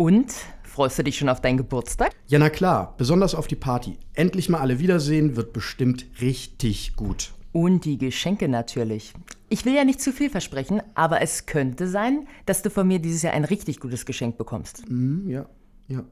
[0.00, 0.32] Und?
[0.62, 2.12] Freust du dich schon auf deinen Geburtstag?
[2.26, 3.98] Ja, na klar, besonders auf die Party.
[4.14, 7.34] Endlich mal alle wiedersehen, wird bestimmt richtig gut.
[7.52, 9.12] Und die Geschenke natürlich.
[9.50, 12.98] Ich will ja nicht zu viel versprechen, aber es könnte sein, dass du von mir
[12.98, 14.88] dieses Jahr ein richtig gutes Geschenk bekommst.
[14.88, 15.44] Mhm, ja,
[15.88, 16.02] ja.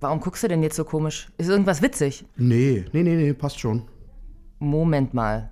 [0.00, 1.28] Warum guckst du denn jetzt so komisch?
[1.38, 2.24] Ist irgendwas witzig?
[2.36, 3.82] Nee, nee, nee, nee, passt schon.
[4.58, 5.50] Moment mal.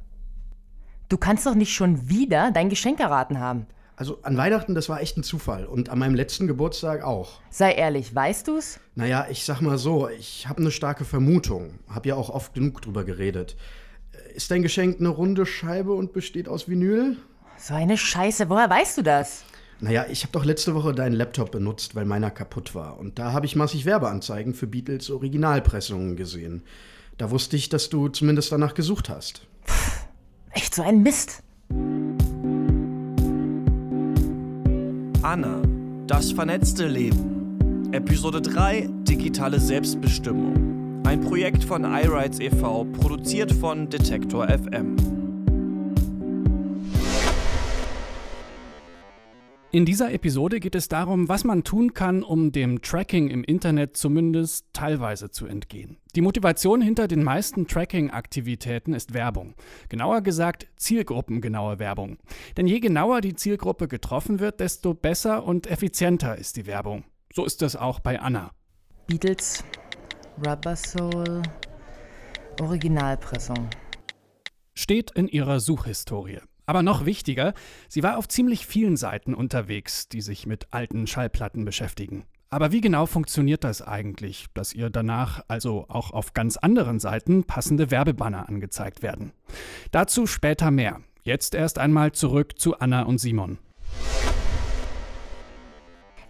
[1.08, 3.68] Du kannst doch nicht schon wieder dein Geschenk erraten haben.
[4.02, 5.64] Also an Weihnachten, das war echt ein Zufall.
[5.64, 7.40] Und an meinem letzten Geburtstag auch.
[7.50, 8.80] Sei ehrlich, weißt du's?
[8.96, 11.78] Naja, ich sag mal so, ich habe eine starke Vermutung.
[11.86, 13.56] Hab ja auch oft genug drüber geredet.
[14.34, 17.16] Ist dein Geschenk eine runde Scheibe und besteht aus Vinyl?
[17.56, 19.44] So eine Scheiße, woher weißt du das?
[19.78, 22.98] Naja, ich habe doch letzte Woche deinen Laptop benutzt, weil meiner kaputt war.
[22.98, 26.64] Und da habe ich massig Werbeanzeigen für Beatles Originalpressungen gesehen.
[27.18, 29.46] Da wusste ich, dass du zumindest danach gesucht hast.
[29.64, 30.06] Pff,
[30.50, 31.44] echt so ein Mist.
[35.22, 35.62] Anna,
[36.08, 37.92] das vernetzte Leben.
[37.92, 41.00] Episode 3, digitale Selbstbestimmung.
[41.06, 45.11] Ein Projekt von iRights e.V., produziert von Detektor FM.
[49.74, 53.96] In dieser Episode geht es darum, was man tun kann, um dem Tracking im Internet
[53.96, 55.96] zumindest teilweise zu entgehen.
[56.14, 59.54] Die Motivation hinter den meisten Tracking-Aktivitäten ist Werbung.
[59.88, 62.18] Genauer gesagt zielgruppengenaue Werbung.
[62.58, 67.04] Denn je genauer die Zielgruppe getroffen wird, desto besser und effizienter ist die Werbung.
[67.32, 68.50] So ist es auch bei Anna.
[69.06, 69.64] Beatles,
[70.46, 71.40] Rubber Soul,
[72.60, 73.70] Originalpressung.
[74.74, 76.40] Steht in ihrer Suchhistorie.
[76.66, 77.54] Aber noch wichtiger,
[77.88, 82.24] sie war auf ziemlich vielen Seiten unterwegs, die sich mit alten Schallplatten beschäftigen.
[82.50, 87.44] Aber wie genau funktioniert das eigentlich, dass ihr danach also auch auf ganz anderen Seiten
[87.44, 89.32] passende Werbebanner angezeigt werden?
[89.90, 91.00] Dazu später mehr.
[91.22, 93.58] Jetzt erst einmal zurück zu Anna und Simon.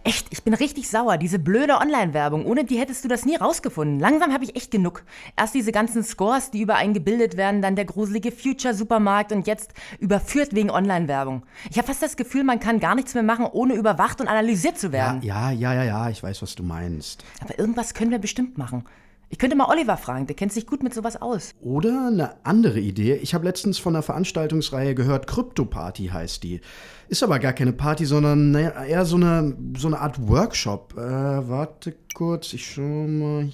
[0.05, 1.17] Echt, ich bin richtig sauer.
[1.17, 2.45] Diese blöde Online-Werbung.
[2.45, 3.99] Ohne die hättest du das nie rausgefunden.
[3.99, 5.03] Langsam habe ich echt genug.
[5.37, 9.73] Erst diese ganzen Scores, die über einen gebildet werden, dann der gruselige Future-Supermarkt und jetzt
[9.99, 11.43] überführt wegen Online-Werbung.
[11.69, 14.77] Ich habe fast das Gefühl, man kann gar nichts mehr machen, ohne überwacht und analysiert
[14.77, 15.21] zu werden.
[15.21, 17.23] Ja, ja, ja, ja, ja, ich weiß, was du meinst.
[17.39, 18.83] Aber irgendwas können wir bestimmt machen.
[19.33, 21.55] Ich könnte mal Oliver fragen, der kennt sich gut mit sowas aus.
[21.59, 23.15] Oder eine andere Idee.
[23.15, 26.61] Ich habe letztens von einer Veranstaltungsreihe gehört, Krypto-Party heißt die.
[27.07, 30.93] Ist aber gar keine Party, sondern eher so eine, so eine Art Workshop.
[30.95, 33.49] Äh, warte kurz, ich schau mal.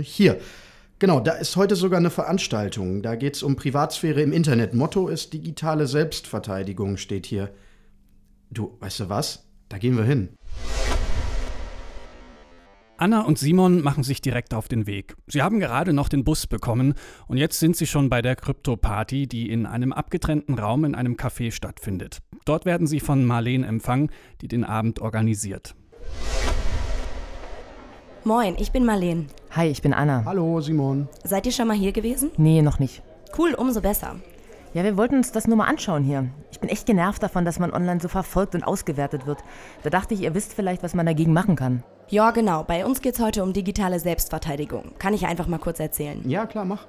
[0.00, 0.40] Hier.
[0.98, 3.02] Genau, da ist heute sogar eine Veranstaltung.
[3.02, 4.72] Da geht es um Privatsphäre im Internet.
[4.72, 7.50] Motto ist digitale Selbstverteidigung, steht hier.
[8.50, 9.44] Du, weißt du was?
[9.68, 10.30] Da gehen wir hin.
[13.00, 15.16] Anna und Simon machen sich direkt auf den Weg.
[15.26, 16.92] Sie haben gerade noch den Bus bekommen
[17.28, 21.14] und jetzt sind sie schon bei der Krypto-Party, die in einem abgetrennten Raum in einem
[21.14, 22.18] Café stattfindet.
[22.44, 24.10] Dort werden sie von Marleen empfangen,
[24.42, 25.74] die den Abend organisiert.
[28.24, 29.28] Moin, ich bin Marleen.
[29.52, 30.26] Hi, ich bin Anna.
[30.26, 31.08] Hallo, Simon.
[31.24, 32.30] Seid ihr schon mal hier gewesen?
[32.36, 33.02] Nee, noch nicht.
[33.38, 34.16] Cool, umso besser.
[34.72, 36.28] Ja, wir wollten uns das nur mal anschauen hier.
[36.52, 39.40] Ich bin echt genervt davon, dass man online so verfolgt und ausgewertet wird.
[39.82, 41.82] Da dachte ich, ihr wisst vielleicht, was man dagegen machen kann.
[42.08, 42.62] Ja, genau.
[42.62, 44.92] Bei uns geht es heute um digitale Selbstverteidigung.
[44.98, 46.20] Kann ich einfach mal kurz erzählen?
[46.24, 46.86] Ja, klar, mach.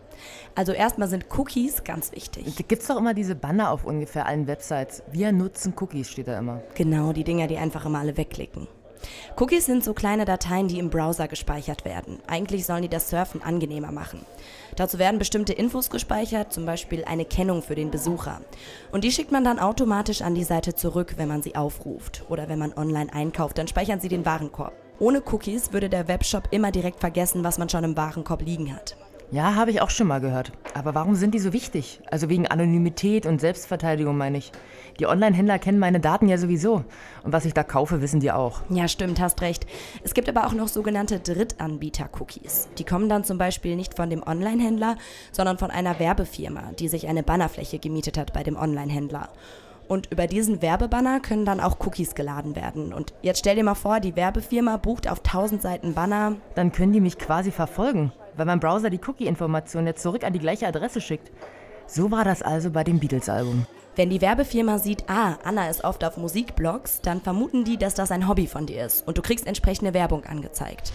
[0.53, 2.55] Also erstmal sind Cookies ganz wichtig.
[2.55, 5.01] Da gibt's doch immer diese Banner auf ungefähr allen Websites.
[5.11, 6.61] Wir nutzen Cookies, steht da immer.
[6.75, 8.67] Genau, die Dinger, die einfach immer alle wegklicken.
[9.39, 12.19] Cookies sind so kleine Dateien, die im Browser gespeichert werden.
[12.27, 14.25] Eigentlich sollen die das Surfen angenehmer machen.
[14.75, 18.41] Dazu werden bestimmte Infos gespeichert, zum Beispiel eine Kennung für den Besucher.
[18.91, 22.23] Und die schickt man dann automatisch an die Seite zurück, wenn man sie aufruft.
[22.29, 24.73] Oder wenn man online einkauft, dann speichern sie den Warenkorb.
[24.99, 28.95] Ohne Cookies würde der Webshop immer direkt vergessen, was man schon im Warenkorb liegen hat.
[29.31, 30.51] Ja, habe ich auch schon mal gehört.
[30.73, 32.01] Aber warum sind die so wichtig?
[32.11, 34.51] Also wegen Anonymität und Selbstverteidigung meine ich.
[34.99, 36.83] Die Online-Händler kennen meine Daten ja sowieso.
[37.23, 38.59] Und was ich da kaufe, wissen die auch.
[38.69, 39.65] Ja, stimmt, hast recht.
[40.03, 42.67] Es gibt aber auch noch sogenannte Drittanbieter-Cookies.
[42.77, 44.97] Die kommen dann zum Beispiel nicht von dem Online-Händler,
[45.31, 49.29] sondern von einer Werbefirma, die sich eine Bannerfläche gemietet hat bei dem Online-Händler.
[49.87, 52.91] Und über diesen Werbebanner können dann auch Cookies geladen werden.
[52.91, 56.35] Und jetzt stell dir mal vor, die Werbefirma bucht auf 1000 Seiten Banner.
[56.55, 60.39] Dann können die mich quasi verfolgen weil mein Browser die Cookie-Informationen jetzt zurück an die
[60.39, 61.31] gleiche Adresse schickt.
[61.87, 63.65] So war das also bei dem Beatles-Album.
[63.95, 68.11] Wenn die Werbefirma sieht, ah, Anna ist oft auf Musikblogs, dann vermuten die, dass das
[68.11, 70.93] ein Hobby von dir ist und du kriegst entsprechende Werbung angezeigt.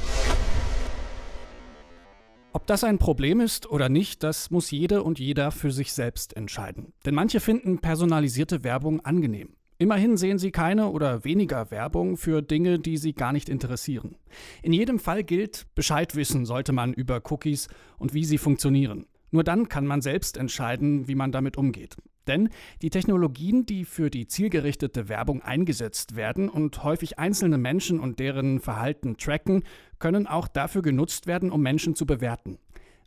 [2.54, 6.34] Ob das ein Problem ist oder nicht, das muss jede und jeder für sich selbst
[6.34, 6.94] entscheiden.
[7.04, 9.56] Denn manche finden personalisierte Werbung angenehm.
[9.78, 14.16] Immerhin sehen Sie keine oder weniger Werbung für Dinge, die Sie gar nicht interessieren.
[14.62, 17.68] In jedem Fall gilt, Bescheid wissen sollte man über Cookies
[17.98, 19.06] und wie sie funktionieren.
[19.30, 21.96] Nur dann kann man selbst entscheiden, wie man damit umgeht.
[22.26, 22.48] Denn
[22.80, 28.60] die Technologien, die für die zielgerichtete Werbung eingesetzt werden und häufig einzelne Menschen und deren
[28.60, 29.62] Verhalten tracken,
[29.98, 32.58] können auch dafür genutzt werden, um Menschen zu bewerten.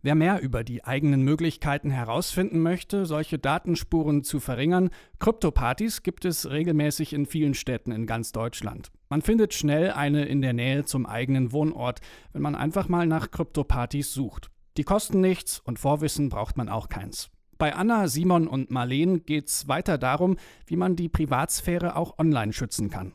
[0.02, 6.50] Wer mehr über die eigenen Möglichkeiten herausfinden möchte, solche Datenspuren zu verringern, Kryptopartys gibt es
[6.50, 8.92] regelmäßig in vielen Städten in ganz Deutschland.
[9.10, 12.00] Man findet schnell eine in der Nähe zum eigenen Wohnort,
[12.32, 14.50] wenn man einfach mal nach Kryptopartys sucht.
[14.78, 17.30] Die kosten nichts und Vorwissen braucht man auch keins.
[17.58, 22.54] Bei Anna, Simon und Marleen geht es weiter darum, wie man die Privatsphäre auch online
[22.54, 23.12] schützen kann.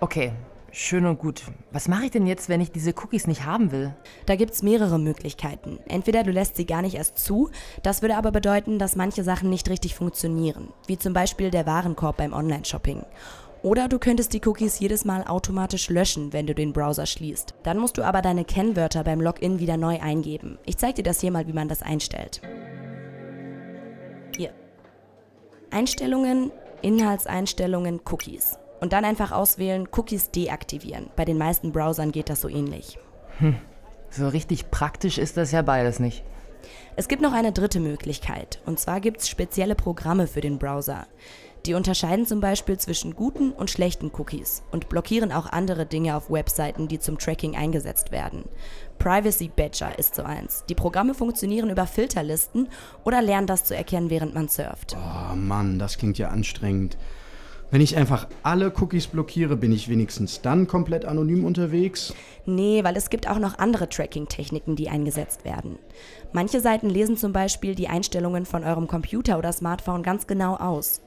[0.00, 0.32] Okay,
[0.76, 1.42] schön und gut.
[1.72, 3.94] Was mache ich denn jetzt, wenn ich diese Cookies nicht haben will?
[4.26, 5.78] Da gibt es mehrere Möglichkeiten.
[5.88, 7.50] Entweder du lässt sie gar nicht erst zu,
[7.82, 12.18] das würde aber bedeuten, dass manche Sachen nicht richtig funktionieren, wie zum Beispiel der Warenkorb
[12.18, 13.04] beim Online-Shopping.
[13.62, 17.54] Oder du könntest die Cookies jedes Mal automatisch löschen, wenn du den Browser schließt.
[17.62, 20.58] Dann musst du aber deine Kennwörter beim Login wieder neu eingeben.
[20.66, 22.42] Ich zeige dir das hier mal, wie man das einstellt.
[24.36, 24.52] Hier.
[25.70, 26.52] Einstellungen,
[26.82, 28.58] Inhaltseinstellungen, Cookies.
[28.80, 31.10] Und dann einfach auswählen, Cookies deaktivieren.
[31.16, 32.98] Bei den meisten Browsern geht das so ähnlich.
[33.38, 33.56] Hm.
[34.10, 36.24] So richtig praktisch ist das ja beides nicht.
[36.96, 38.60] Es gibt noch eine dritte Möglichkeit.
[38.66, 41.06] Und zwar gibt es spezielle Programme für den Browser.
[41.66, 46.30] Die unterscheiden zum Beispiel zwischen guten und schlechten Cookies und blockieren auch andere Dinge auf
[46.30, 48.44] Webseiten, die zum Tracking eingesetzt werden.
[49.00, 50.64] Privacy Badger ist so eins.
[50.68, 52.68] Die Programme funktionieren über Filterlisten
[53.04, 54.96] oder lernen das zu erkennen, während man surft.
[54.96, 56.96] Oh Mann, das klingt ja anstrengend.
[57.68, 62.14] Wenn ich einfach alle Cookies blockiere, bin ich wenigstens dann komplett anonym unterwegs?
[62.44, 65.80] Nee, weil es gibt auch noch andere Tracking-Techniken, die eingesetzt werden.
[66.32, 71.00] Manche Seiten lesen zum Beispiel die Einstellungen von eurem Computer oder Smartphone ganz genau aus.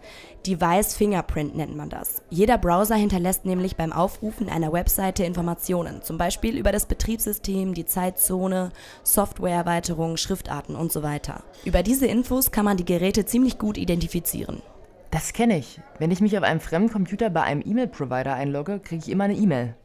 [0.46, 2.22] Device Fingerprint nennt man das.
[2.30, 7.86] Jeder Browser hinterlässt nämlich beim Aufrufen einer Webseite Informationen, zum Beispiel über das Betriebssystem, die
[7.86, 8.74] Zeitzone,
[9.04, 11.44] Softwareerweiterungen, Schriftarten und so weiter.
[11.64, 14.62] Über diese Infos kann man die Geräte ziemlich gut identifizieren.
[15.12, 15.82] Das kenne ich.
[15.98, 19.36] Wenn ich mich auf einem fremden Computer bei einem E-Mail-Provider einlogge, kriege ich immer eine
[19.36, 19.76] E-Mail.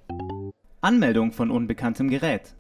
[0.83, 2.55] Anmeldung von unbekanntem Gerät.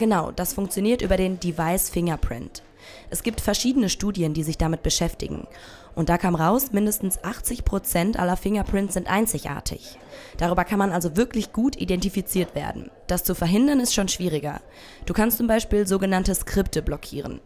[0.00, 2.62] Genau, das funktioniert über den Device Fingerprint.
[3.10, 5.46] Es gibt verschiedene Studien, die sich damit beschäftigen.
[5.94, 9.98] Und da kam raus, mindestens 80 Prozent aller Fingerprints sind einzigartig.
[10.38, 12.90] Darüber kann man also wirklich gut identifiziert werden.
[13.08, 14.62] Das zu verhindern ist schon schwieriger.
[15.04, 17.40] Du kannst zum Beispiel sogenannte Skripte blockieren.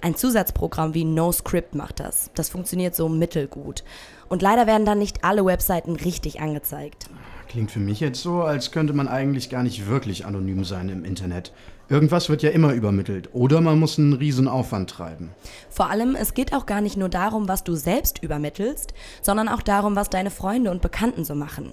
[0.00, 2.30] Ein Zusatzprogramm wie NoScript macht das.
[2.36, 3.82] Das funktioniert so mittelgut.
[4.28, 7.10] Und leider werden dann nicht alle Webseiten richtig angezeigt.
[7.48, 11.04] Klingt für mich jetzt so, als könnte man eigentlich gar nicht wirklich anonym sein im
[11.04, 11.52] Internet.
[11.88, 13.30] Irgendwas wird ja immer übermittelt.
[13.32, 15.30] Oder man muss einen riesen Aufwand treiben.
[15.70, 18.92] Vor allem, es geht auch gar nicht nur darum, was du selbst übermittelst,
[19.22, 21.72] sondern auch darum, was deine Freunde und Bekannten so machen.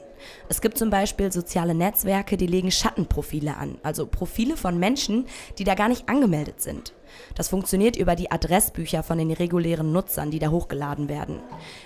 [0.49, 5.25] Es gibt zum Beispiel soziale Netzwerke, die legen Schattenprofile an, also Profile von Menschen,
[5.57, 6.93] die da gar nicht angemeldet sind.
[7.35, 11.39] Das funktioniert über die Adressbücher von den regulären Nutzern, die da hochgeladen werden.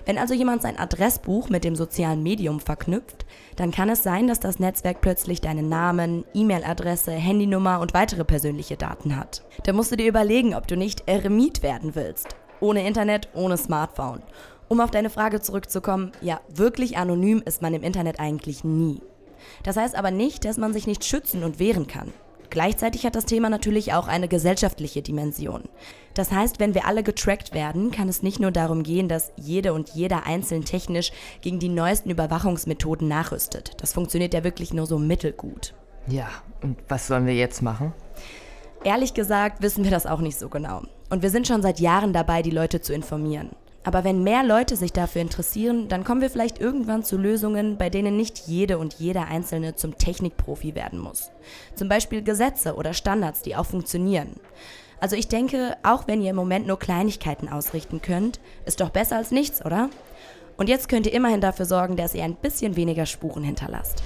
[0.05, 3.25] Wenn also jemand sein Adressbuch mit dem sozialen Medium verknüpft,
[3.55, 8.77] dann kann es sein, dass das Netzwerk plötzlich deinen Namen, E-Mail-Adresse, Handynummer und weitere persönliche
[8.77, 9.43] Daten hat.
[9.63, 12.27] Da musst du dir überlegen, ob du nicht Eremit werden willst.
[12.59, 14.21] Ohne Internet, ohne Smartphone.
[14.69, 19.01] Um auf deine Frage zurückzukommen, ja, wirklich anonym ist man im Internet eigentlich nie.
[19.63, 22.11] Das heißt aber nicht, dass man sich nicht schützen und wehren kann.
[22.49, 25.63] Gleichzeitig hat das Thema natürlich auch eine gesellschaftliche Dimension.
[26.13, 29.73] Das heißt, wenn wir alle getrackt werden, kann es nicht nur darum gehen, dass jede
[29.73, 31.11] und jeder einzeln technisch
[31.41, 33.73] gegen die neuesten Überwachungsmethoden nachrüstet.
[33.81, 35.73] Das funktioniert ja wirklich nur so mittelgut.
[36.07, 36.29] Ja,
[36.61, 37.93] und was sollen wir jetzt machen?
[38.83, 40.83] Ehrlich gesagt wissen wir das auch nicht so genau.
[41.09, 43.51] Und wir sind schon seit Jahren dabei, die Leute zu informieren.
[43.87, 47.89] Aber wenn mehr Leute sich dafür interessieren, dann kommen wir vielleicht irgendwann zu Lösungen, bei
[47.89, 51.31] denen nicht jede und jeder Einzelne zum Technikprofi werden muss.
[51.73, 54.31] Zum Beispiel Gesetze oder Standards, die auch funktionieren.
[54.99, 59.15] Also ich denke, auch wenn ihr im Moment nur Kleinigkeiten ausrichten könnt, ist doch besser
[59.15, 59.89] als nichts, oder?
[60.57, 64.03] Und jetzt könnt ihr immerhin dafür sorgen, dass ihr ein bisschen weniger Spuren hinterlasst.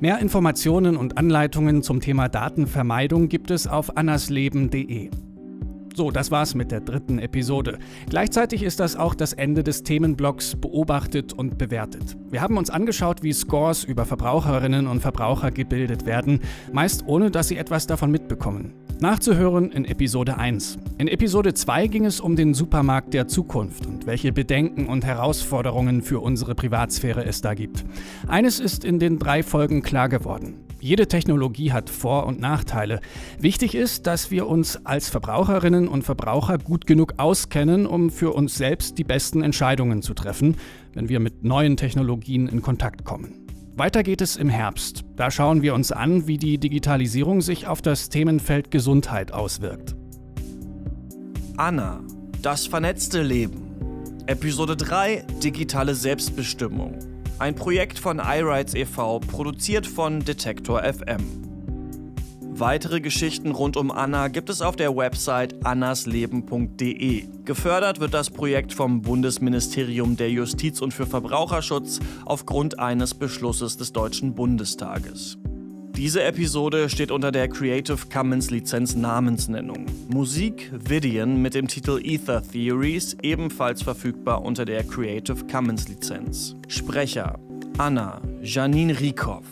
[0.00, 5.08] Mehr Informationen und Anleitungen zum Thema Datenvermeidung gibt es auf annasleben.de.
[5.98, 7.80] So, das war's mit der dritten Episode.
[8.08, 12.16] Gleichzeitig ist das auch das Ende des Themenblocks Beobachtet und Bewertet.
[12.30, 16.38] Wir haben uns angeschaut, wie Scores über Verbraucherinnen und Verbraucher gebildet werden,
[16.72, 18.74] meist ohne dass sie etwas davon mitbekommen.
[19.00, 20.78] Nachzuhören in Episode 1.
[20.98, 26.02] In Episode 2 ging es um den Supermarkt der Zukunft und welche Bedenken und Herausforderungen
[26.02, 27.84] für unsere Privatsphäre es da gibt.
[28.28, 30.67] Eines ist in den drei Folgen klar geworden.
[30.80, 33.00] Jede Technologie hat Vor- und Nachteile.
[33.38, 38.56] Wichtig ist, dass wir uns als Verbraucherinnen und Verbraucher gut genug auskennen, um für uns
[38.56, 40.56] selbst die besten Entscheidungen zu treffen,
[40.94, 43.46] wenn wir mit neuen Technologien in Kontakt kommen.
[43.74, 45.04] Weiter geht es im Herbst.
[45.16, 49.94] Da schauen wir uns an, wie die Digitalisierung sich auf das Themenfeld Gesundheit auswirkt.
[51.56, 52.00] Anna,
[52.42, 53.62] das vernetzte Leben.
[54.26, 56.98] Episode 3 Digitale Selbstbestimmung.
[57.38, 61.20] Ein Projekt von iRights e.V., produziert von Detektor FM.
[62.42, 67.28] Weitere Geschichten rund um Anna gibt es auf der Website annasleben.de.
[67.44, 73.92] Gefördert wird das Projekt vom Bundesministerium der Justiz und für Verbraucherschutz aufgrund eines Beschlusses des
[73.92, 75.38] Deutschen Bundestages.
[75.98, 79.86] Diese Episode steht unter der Creative Commons Lizenz Namensnennung.
[80.08, 86.54] Musik Vidian mit dem Titel Ether Theories, ebenfalls verfügbar unter der Creative Commons Lizenz.
[86.68, 87.40] Sprecher
[87.78, 89.42] Anna Janine Riekow,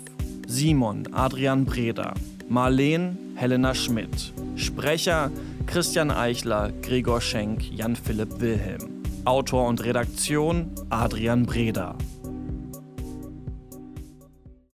[0.47, 2.15] Simon Adrian Breda,
[2.49, 4.33] Marleen Helena Schmidt.
[4.55, 5.33] Sprecher
[5.67, 9.03] Christian Eichler, Gregor Schenk, Jan-Philipp Wilhelm.
[9.25, 11.97] Autor und Redaktion Adrian Breda.